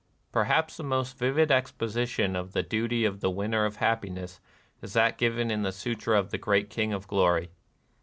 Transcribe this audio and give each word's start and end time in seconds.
Perhaps 0.31 0.77
the 0.77 0.83
most 0.83 1.15
vivid 1.15 1.51
exposition 1.51 2.35
of 2.35 2.53
the 2.53 2.63
duty 2.63 3.05
of 3.05 3.19
the 3.19 3.29
winner 3.29 3.65
of 3.65 3.75
hap 3.75 4.01
piness 4.01 4.39
is 4.81 4.93
that 4.93 5.15
given 5.19 5.51
in 5.51 5.61
the 5.61 5.71
Sutra 5.71 6.17
of 6.17 6.31
the 6.31 6.39
Great 6.39 6.71
King 6.71 6.91
of 6.91 7.07
Glory. 7.07 7.51